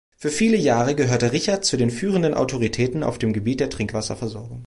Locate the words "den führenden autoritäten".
1.77-3.03